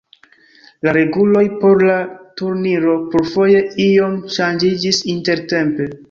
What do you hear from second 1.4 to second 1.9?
por